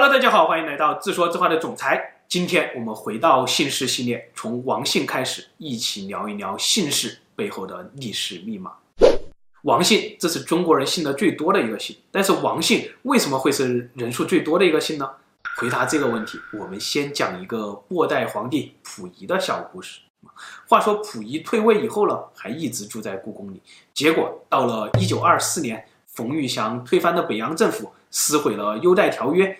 [0.00, 2.20] Hello，大家好，欢迎来到自说自话的总裁。
[2.28, 8.74] 今天我们回到姓氏系列，从王姓开始，一起聊一聊姓氏背后的历史密码。
[9.62, 15.10] 王姓，这是中国人姓的最多的一个姓，但是王姓为什么会是人数最多的一个姓呢？
[15.56, 19.98] 回答这个问题，我们先讲一个末代皇帝溥仪的小故事。
[20.68, 23.60] 话说溥仪退位以后呢，还一直住在故宫里，
[23.92, 29.58] 结果到了一九二四年，冯玉祥推翻的北洋政府撕毁了优待条约。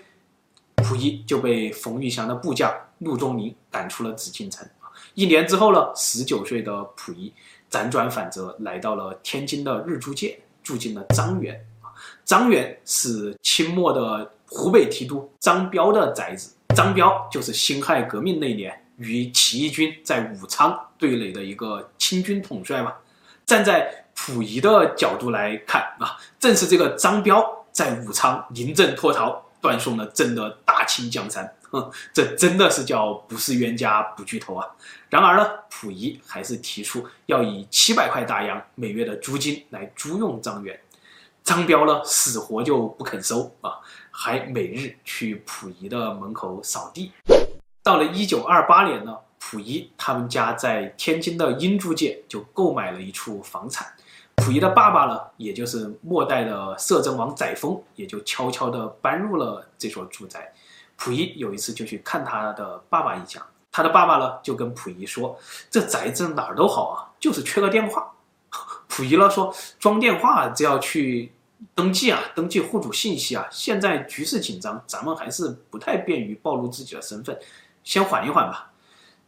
[0.82, 4.66] 溥仪就被冯玉祥的部将陆宗麟赶出了紫禁城。
[5.14, 7.32] 一年之后呢，十九岁的溥仪
[7.70, 11.60] 辗转反侧，来到了天津的日租界，住进了张园。
[12.24, 16.54] 张园是清末的湖北提督张彪的宅子。
[16.76, 22.92] 张彪就是辛亥革命那年与起义军在武昌对垒的一个清军统帅嘛。
[23.44, 29.42] 站在溥仪的角度来看啊，正是这个张彪在武昌临阵脱逃。
[29.60, 34.66] 断送了朕的大清江山，哼，这真的是叫不是冤家不聚头啊！
[35.10, 40.78] 然而呢，溥仪还是提出要以七百块大洋每月的租金来租用张园。
[41.42, 43.78] 张彪呢，死活就不肯收啊，
[44.10, 47.12] 还每日去溥仪的门口扫地。
[47.82, 53.86] 到了一九二八年呢，溥仪他们家在天津的英租界就购买了一处房产。
[54.40, 60.52] 溥仪的爸爸呢，也就是末代的摄政王载沣，也就悄悄地搬入了这所住宅。
[60.96, 65.36] 溥仪有一次就去看他的爸爸一家，他的爸爸呢就跟溥仪说
[65.70, 68.10] ：“这宅子哪儿都好啊，就是缺个电话。”
[68.88, 71.32] 溥仪呢说：“装电话只要去
[71.74, 73.46] 登记啊，登记户主信息啊。
[73.50, 77.38] 现在局势紧张，咱们还是不太便于暴露自己的身份，
[77.84, 78.72] 先缓一缓吧。”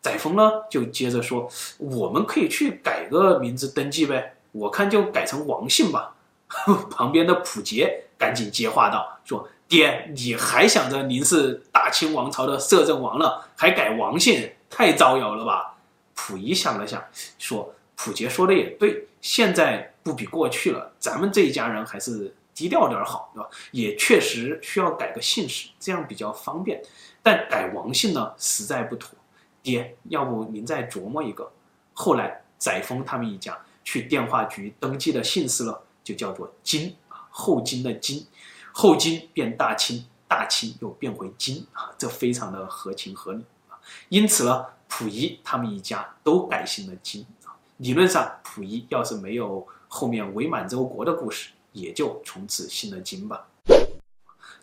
[0.01, 6.15] 载沣呢就接着说：“我们可以去改个名字登记呗。”我看就改成王姓吧。
[6.91, 15.77] 旁边的溥杰赶紧接话道：“说爹，你还想着您是大清王朝的摄政王了，还改王姓，太招摇了吧？”
[16.13, 17.01] 溥仪想了想，
[17.39, 23.49] 说：“溥杰说的也对，现在不比过去了，咱们这一家人还是低调点好，对吧？
[23.71, 26.83] 也确实需要改个姓氏，这样比较方便。
[27.23, 29.17] 但改王姓呢，实在不妥。
[29.63, 31.49] 爹，要不您再琢磨一个。”
[31.95, 33.57] 后来载沣他们一家。
[33.85, 38.27] 去电话局登记的姓氏了，就叫做金啊，后金的金，
[38.73, 43.79] 后金变大清，大清又变回金啊，这非常的合情合理啊。
[44.09, 47.57] 因此呢，溥仪他们一家都改姓了金啊。
[47.79, 53.47] 理论上，溥仪要是没有后面伪满洲国的故事，也就从此姓了金吧。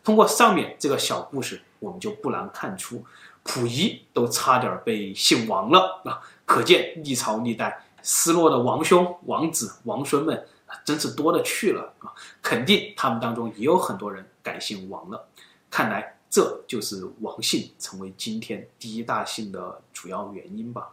[0.03, 3.03] 通过上面这个小故事，我们就不难看出，
[3.43, 7.83] 溥仪都差点被姓王了啊，可见历朝历代。
[8.09, 10.47] 失落的王兄、王子、王孙们，
[10.85, 12.07] 真是多了去了啊！
[12.41, 15.27] 肯定他们当中也有很多人改姓王了。
[15.69, 20.87] 看来这就是王姓成为今天第一大姓的主要原因吧，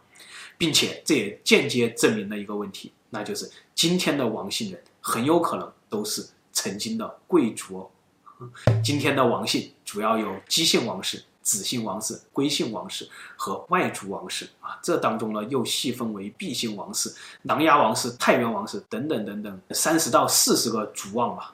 [0.57, 7.89] 并且这也间接证明了一个问题，那就是今天的王姓人很有可能都是曾经的贵族。
[8.83, 11.23] 今天的王姓主要有姬姓王氏。
[11.45, 13.07] 子姓王氏、归姓王氏
[13.37, 17.13] 和外族王氏啊，这当中呢又细分为毕姓王氏、
[17.43, 21.53] 琅琊王氏、太原王氏等等等等，三十到四十个族望吧。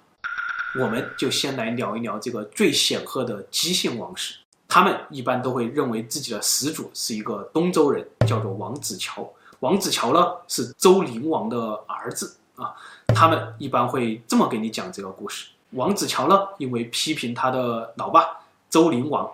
[0.80, 4.36] 我们就先来聊一聊这个最显赫的姬姓王氏，
[4.66, 9.30] 他们一般都会认为自己的始祖是一个东周人，叫做王子乔。
[9.60, 12.74] 王子乔呢是周灵王的儿子啊，
[13.08, 18.26] 他们一般会这么给你讲这个故事：王子乔呢，因为批评他的老爸
[18.70, 19.30] 周灵王。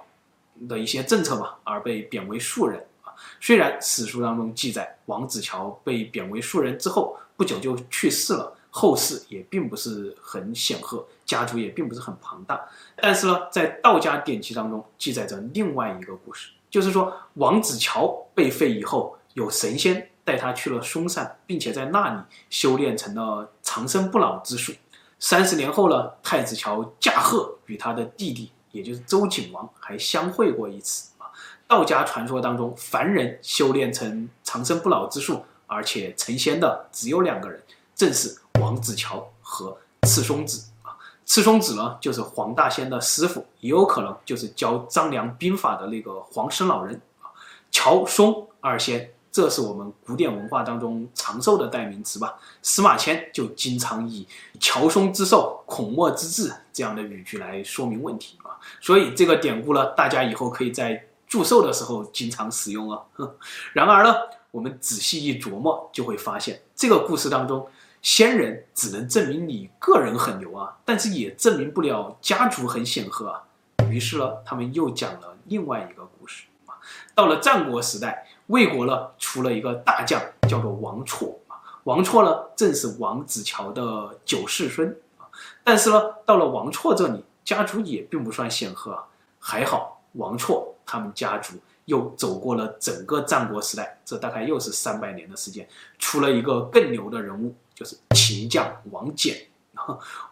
[0.67, 3.13] 的一些政策嘛，而被贬为庶人啊。
[3.39, 12.59] 虽然史书当中记载，王子乔被贬为庶人之后不久就去世了，后世也并不是很显赫，家族也并不是很庞大。
[12.95, 24.73] 但是呢，在道家典籍当中记载着另外一个故事，就是说王子乔被废以后，有神仙带他去了嵩山，并且在那里修炼成了长生不老之术。
[25.19, 28.51] 三十年后呢，太子乔驾鹤与他的弟弟。
[28.77, 31.25] 也就是周景王还相会过一次啊。
[31.67, 37.61] 道家传说当中，凡人修炼成长生不老之术，而且成仙的只有两个人，
[37.95, 40.95] 正是王子乔和赤松子啊。
[41.25, 47.33] 赤松子呢，就是黄大仙的师傅，也有可能就是教张良兵法的那个黄生老人啊。
[47.71, 49.11] 乔松二仙。
[49.37, 52.33] 这是我们古典文化当中长寿的代名词吧？
[52.63, 54.27] 司马迁就经常以
[54.59, 58.57] “乔松之寿，孔墨之志”这样的语句来说明问题啊。
[58.81, 62.99] 所以这个典故呢，大家以后可以在祝寿的时候经常使用啊。
[63.73, 64.11] 然而呢，
[64.49, 67.69] 我们仔细一琢磨，就会发现这个故事当中，
[68.01, 73.43] 先人只能证明你个人很牛啊，但是也证明不了家族很显赫啊。
[73.91, 76.73] 于是呢，他们又讲了另外一个故事啊。
[77.13, 81.55] 到了战国时代，魏国呢出了一个大将，叫做王绰啊。
[81.83, 85.23] 王绰呢正是王子乔的九世孙啊。
[85.63, 89.03] 但是呢，到了王绰这里，家族也并不算显赫啊。
[89.39, 91.53] 还好，王绰他们家族
[91.85, 95.67] 又走过了整个战国时代，这大概又是三百年的时间，
[95.99, 99.35] 出了一个更牛的人物，就是秦将王翦。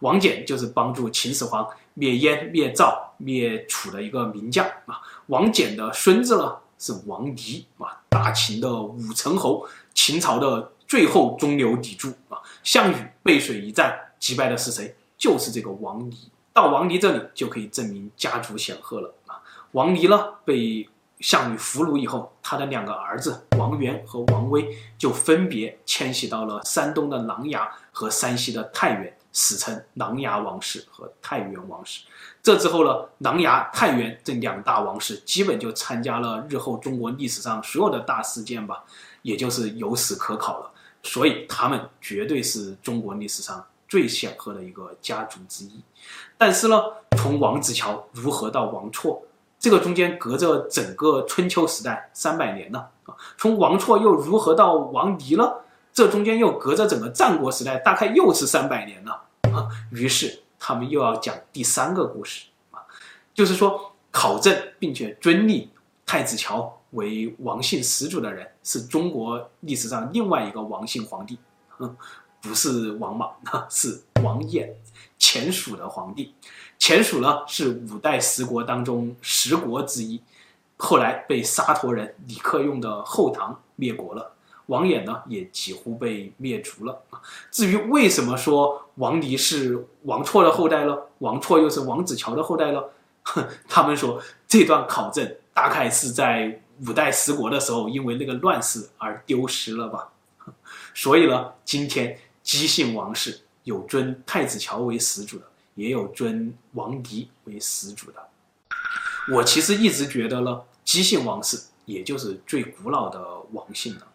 [0.00, 5.00] 王翦就是帮助秦始皇灭燕、灭赵、灭楚的一个名将啊。
[5.28, 12.38] 王翦的孙子呢是王离啊，大秦的武成侯，秦朝的最后中流砥柱啊。
[12.62, 14.94] 项羽背水一战击败的是谁？
[15.16, 16.16] 就是这个王离。
[16.52, 19.40] 到王离这里就可以证明家族显赫了啊。
[19.72, 20.88] 王离呢被
[21.20, 24.68] 项羽俘虏以后，他的两个儿子王元和王威
[24.98, 29.16] 就分别迁徙到了山东的琅琊和山西的太原。
[29.38, 32.00] 史称琅琊王氏和太原王氏。
[32.42, 38.82] 这之后呢，琅琊、太原这两大王氏基本就参加了日后中国历史上所有的大事件吧，
[39.20, 40.70] 也就是有史可考了。
[41.02, 45.82] 所以他们绝对是中国历史上最显赫的一个家族之一。
[46.38, 46.82] 但是呢，
[47.18, 49.20] 从王子乔如何到王绰，
[49.58, 52.86] 这个中间隔着整个春秋时代三百年呢？
[53.04, 55.52] 啊，从王绰又如何到王离呢？
[55.92, 59.22] 这中间又隔着整个战国时代，大概又是三百年了。
[59.90, 62.80] 于是他们又要讲第三个故事啊，
[63.34, 65.70] 就是说考证并且尊立
[66.04, 71.38] 太子乔为王姓始祖的人，是中国历史上另外一个王姓皇帝，
[72.40, 73.30] 不是王莽，
[73.68, 74.70] 是王衍，
[75.18, 76.34] 前蜀的皇帝。
[76.78, 80.22] 前蜀呢是五代十国当中十国之一，
[80.76, 84.35] 后来被沙陀人李克用的后唐灭国了。
[84.66, 87.20] 王衍呢，也几乎被灭族了啊。
[87.50, 92.92] 至于为什么说王离是王绰的后代了，王绰又是王子乔的后代了？
[93.22, 100.08] 哼， 他们说这段考证大概是在五代十国的时候，因为那个乱世而丢失了吧。
[100.94, 108.28] 所以呢，今天姬姓王氏有尊太子乔为始祖的，也有尊王离为始祖的。
[109.32, 113.20] 我其实一直觉得呢，姬姓王氏也就是最古老的
[113.52, 114.06] 王姓了。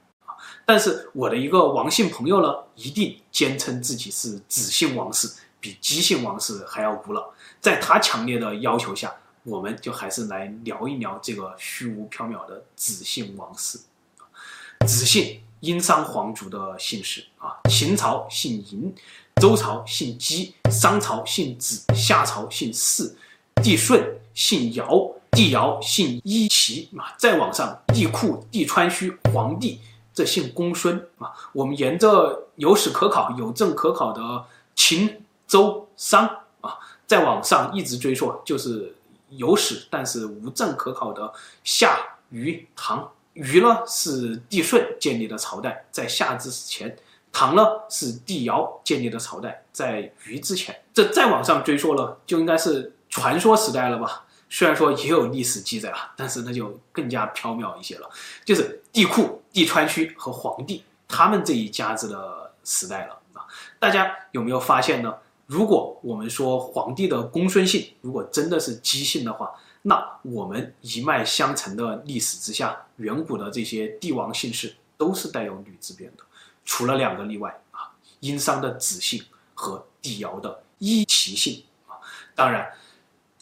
[0.71, 5.29] 但是我的一个王姓朋友呢，一定坚称自己是子姓王氏，
[5.59, 7.29] 比姬姓王氏还要古老。
[7.59, 9.13] 在他强烈的要求下，
[9.43, 13.81] 我们就还是来聊一聊这个虚无缥缈的子姓王氏。
[14.87, 18.93] 子姓殷商皇族的姓氏啊，秦朝姓嬴，
[19.41, 23.13] 周朝姓姬，商朝姓子，夏朝姓氏，
[23.61, 24.01] 帝舜
[24.33, 24.87] 姓尧，
[25.31, 29.77] 帝尧姓伊岐啊，再往上，帝喾、帝川虚、黄帝。
[30.13, 36.27] 这姓公孙啊，我们沿着有史可考、有证可考的秦、周、商
[36.61, 36.77] 啊，
[37.07, 38.95] 再往上一直追溯，就是
[39.29, 41.97] 有史但是无证可考的夏、
[42.29, 43.11] 禹、唐。
[43.33, 46.89] 禹呢是帝舜建立的朝代，在夏之前；
[47.31, 50.77] 唐呢是帝尧建立的朝代，在禹之前。
[50.93, 54.25] 这再往上追溯了，就应该是传说时代了吧。
[54.53, 58.09] 虽然说也有历史记载啊，但是那就更加缥缈一些了。
[58.43, 63.47] 就是帝嚳、帝川区和黄帝他们这一家子的时代了啊。
[63.79, 65.15] 大家有没有发现呢？
[65.47, 69.49] 如果我们说黄帝的公孙姓如果真的是姬姓的话，
[69.83, 76.23] 那我们一脉相承的历史之下，远古的这些帝王姓氏都是带有女字边的，
[76.65, 79.23] 除了两个例外啊，殷商的子姓
[79.53, 81.95] 和帝尧的伊岐姓啊。
[82.35, 82.69] 当然。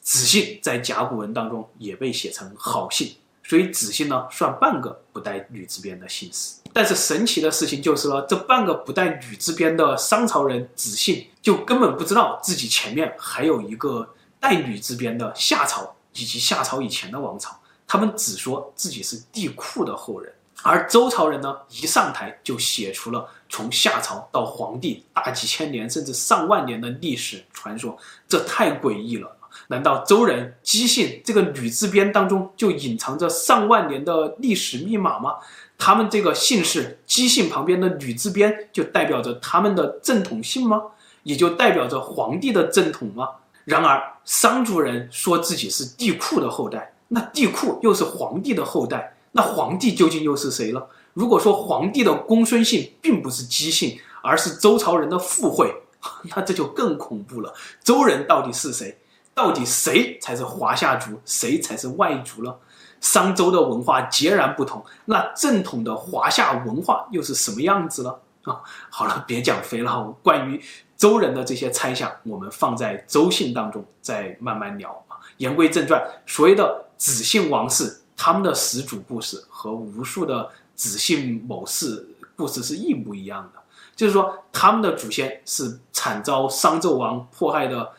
[0.01, 6.55] 子姓在甲骨文当中也被写成好姓，所以子姓呢算半个不带女字边的姓氏。
[6.71, 14.07] 但是神奇的事情就是呢，这半个不带女字边的商朝人子姓就根本不知道自己前面还有一个
[14.39, 20.31] 带女字边的夏朝以及夏朝以前的王朝，他们只说自己是帝嚳的后人。
[20.61, 29.37] 而周朝人呢，一上台就写出了从夏朝到黄帝大几千年甚至上万年的历史传说，这太诡异了。
[29.67, 35.35] 难道周人姬姓这个女字边当中就隐藏着上万年的历史密码吗？
[35.77, 40.81] 他们这个姓氏姬姓旁边的女字边就代表着他们的正统姓吗？
[41.23, 43.29] 也就代表着皇帝的正统吗？
[43.65, 50.87] 然而商族人说自己是帝嚳的后代，那帝嚳又是皇帝的后代，那皇帝究竟又是谁了？
[51.13, 55.73] 如果说皇帝的公孙姓并不是姬姓，而是周朝人的附会，
[56.35, 57.53] 那这就更恐怖了。
[57.83, 58.97] 周人到底是谁？
[59.39, 62.53] 到底谁才是华夏族，谁才是外族呢？
[62.99, 68.13] 商周的文化截然不同，那正统的华夏文化又是什么样子呢？
[68.43, 70.13] 啊，好了，别讲肥了。
[70.21, 70.61] 关于
[70.97, 75.15] 周人的这些猜想，我们放在周姓当中再慢慢聊啊。
[75.37, 82.05] 言归正传，所谓的子姓王氏，他们的始祖故事和无数的子姓某氏
[82.35, 83.61] 故事是一模一样的，
[83.95, 87.89] 就是说他们的祖先是惨遭商纣王迫害的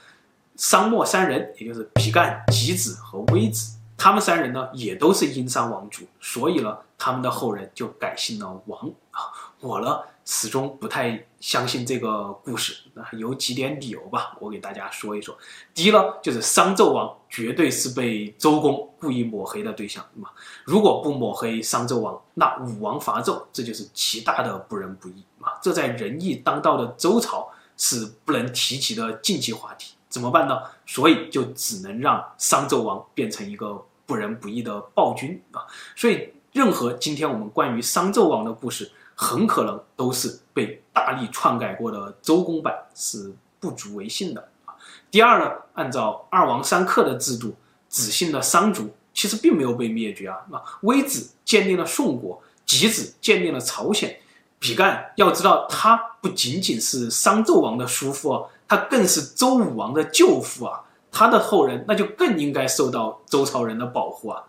[0.61, 3.79] 商末三人，也就是比干、吉子和微子。
[3.97, 9.33] 他们三人呢，也都是殷商王族，所以呢，他们的后人就改姓了王啊。
[9.61, 12.75] 我呢，始终不太相信这个故事，
[13.13, 15.35] 有几点理由吧，我给大家说一说。
[15.73, 20.29] 第一呢，就是商纣王绝对是被周公故意抹黑的对象嘛。
[20.65, 25.53] 如果不抹黑商纣王，那武王伐纣，这就是极大的不仁不义啊。
[25.63, 30.61] 这在仁义当道的周朝是不能提及的禁忌话题，怎么办呢？
[30.85, 33.83] 所以就只能让商纣王变成一个。
[34.07, 35.63] 不仁不义的暴君啊，
[35.95, 44.75] 所以任何今天我们关于商纣王的故事，很可能都是被大力篡改过的周公版，是不足为信的啊。
[45.13, 47.55] 第二呢，按照二王三克的制度，
[47.89, 50.39] 子姓的商族其实并没有被灭绝啊。
[50.51, 54.19] 啊，微子建立了宋国，箕子建立了朝鲜，
[54.59, 60.81] 比干要知道他不仅仅是商纣王的叔父，他更是周武王的舅父啊。
[61.11, 64.45] 他的后人那就更应该受到周朝人的保护啊。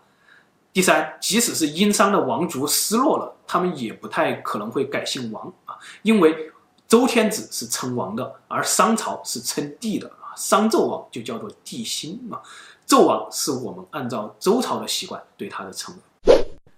[0.72, 6.52] 第三，即使是殷商的王族失落了，他们也不太可能会改姓王啊，因为
[6.86, 10.30] 周天子是称王的，而商朝是称帝的啊。
[10.36, 12.40] 商纣王就叫做帝辛嘛，
[12.86, 16.00] 纣王是我们按照周朝的习惯对他的称呼。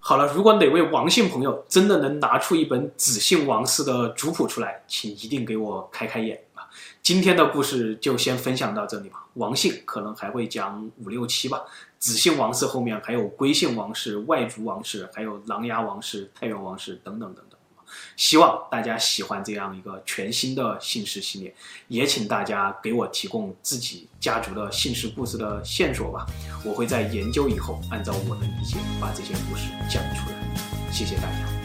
[0.07, 6.69] 好了，如果哪位王姓朋友真的能拿出一本子姓王氏的族谱出来，请一定给我开开眼啊！
[7.03, 9.25] 今天的故事就先分享到这里吧。
[9.33, 11.63] 王姓可能还会讲五六七吧，
[11.99, 17.54] 子姓王氏后面还有归姓王氏、外族王氏，还有琅琊王氏、太原王氏等等等等。
[18.17, 21.55] 希望大家喜欢这样一个全新的姓氏系列，
[21.89, 26.27] 也请大家给我提供自己家族的姓氏故事的线索吧，
[26.65, 30.91] 我会在研究以后按照我的理解把这些故事讲出来。
[30.93, 31.64] 谢谢大家。